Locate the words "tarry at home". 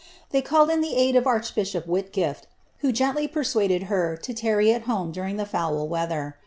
4.33-5.11